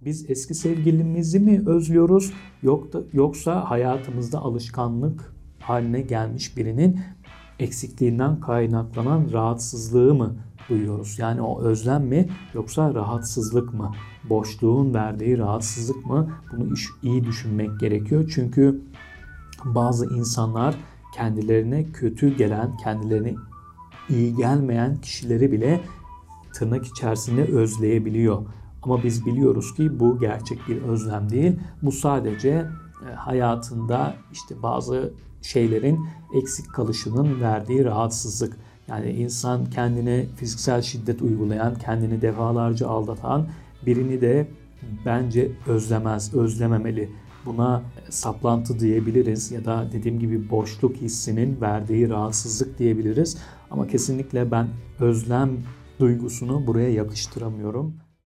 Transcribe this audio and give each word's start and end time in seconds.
Biz 0.00 0.30
eski 0.30 0.54
sevgilimizi 0.54 1.40
mi 1.40 1.62
özlüyoruz 1.66 2.32
yok 2.62 2.92
da, 2.92 3.00
yoksa 3.12 3.70
hayatımızda 3.70 4.38
alışkanlık 4.38 5.32
haline 5.60 6.00
gelmiş 6.00 6.56
birinin 6.56 7.00
eksikliğinden 7.58 8.40
kaynaklanan 8.40 9.32
rahatsızlığı 9.32 10.14
mı 10.14 10.36
duyuyoruz? 10.68 11.18
Yani 11.18 11.42
o 11.42 11.62
özlem 11.62 12.04
mi 12.04 12.28
yoksa 12.54 12.94
rahatsızlık 12.94 13.74
mı? 13.74 13.92
Boşluğun 14.30 14.94
verdiği 14.94 15.38
rahatsızlık 15.38 16.06
mı? 16.06 16.30
Bunu 16.52 16.74
iyi 17.02 17.24
düşünmek 17.24 17.80
gerekiyor. 17.80 18.30
Çünkü 18.34 18.80
bazı 19.64 20.14
insanlar 20.14 20.76
kendilerine 21.14 21.84
kötü 21.84 22.36
gelen, 22.36 22.76
kendilerine 22.76 23.34
iyi 24.10 24.36
gelmeyen 24.36 24.96
kişileri 25.00 25.52
bile 25.52 25.80
tırnak 26.54 26.86
içerisinde 26.86 27.44
özleyebiliyor. 27.44 28.42
Ama 28.82 29.02
biz 29.02 29.26
biliyoruz 29.26 29.74
ki 29.74 30.00
bu 30.00 30.18
gerçek 30.18 30.58
bir 30.68 30.82
özlem 30.82 31.30
değil. 31.30 31.52
Bu 31.82 31.92
sadece 31.92 32.48
e, 32.48 33.14
hayatında 33.14 34.14
işte 34.32 34.62
bazı 34.62 35.12
şeylerin 35.42 36.06
eksik 36.34 36.74
kalışının 36.74 37.40
verdiği 37.40 37.84
rahatsızlık. 37.84 38.56
Yani 38.88 39.10
insan 39.10 39.70
kendine 39.70 40.26
fiziksel 40.36 40.82
şiddet 40.82 41.22
uygulayan, 41.22 41.74
kendini 41.74 42.22
defalarca 42.22 42.88
aldatan 42.88 43.48
birini 43.86 44.20
de 44.20 44.48
bence 45.06 45.52
özlemez, 45.66 46.34
özlememeli. 46.34 47.10
Buna 47.46 47.82
saplantı 48.10 48.80
diyebiliriz 48.80 49.52
ya 49.52 49.64
da 49.64 49.88
dediğim 49.92 50.18
gibi 50.18 50.50
boşluk 50.50 50.96
hissinin 50.96 51.60
verdiği 51.60 52.08
rahatsızlık 52.08 52.78
diyebiliriz. 52.78 53.38
Ama 53.70 53.86
kesinlikle 53.86 54.50
ben 54.50 54.68
özlem 55.00 55.50
duygusunu 56.00 56.66
buraya 56.66 56.90
yakıştıramıyorum. 56.90 57.94